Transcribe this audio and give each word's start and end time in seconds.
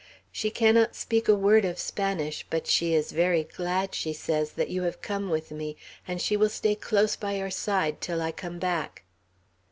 She 0.31 0.49
cannot 0.49 0.95
speak 0.95 1.27
a 1.27 1.35
word 1.35 1.63
of 1.63 1.77
Spanish, 1.77 2.43
but 2.49 2.65
she 2.65 2.95
is 2.95 3.11
very 3.11 3.43
glad, 3.43 3.93
she 3.93 4.13
says, 4.13 4.53
that 4.53 4.71
you 4.71 4.81
have 4.81 4.99
come 4.99 5.29
with 5.29 5.51
me, 5.51 5.77
and 6.07 6.19
she 6.19 6.35
will 6.35 6.49
stay 6.49 6.73
close 6.73 7.15
by 7.15 7.35
your 7.37 7.51
side 7.51 8.01
till 8.01 8.19
I 8.19 8.31
come 8.31 8.57
back." 8.57 9.03